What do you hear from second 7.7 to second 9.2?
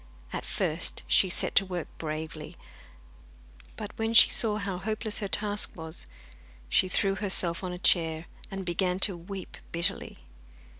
a chair, and began to